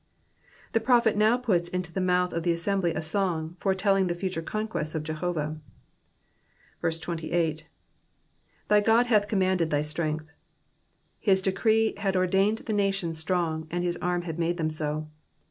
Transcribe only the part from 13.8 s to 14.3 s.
his arm